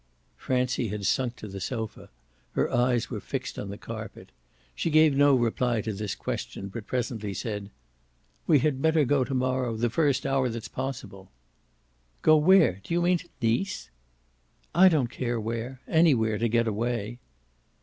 [0.35, 2.09] Francie had sunk to the sofa;
[2.53, 4.31] her eyes were fixed on the carpet.
[4.73, 7.69] She gave no reply to this question but presently said:
[8.47, 11.29] "We had better go to morrow, the first hour that's possible."
[12.23, 12.81] "Go where?
[12.83, 13.91] Do you mean to Nice?"
[14.73, 15.81] "I don't care where.
[15.87, 17.19] Anywhere to get away."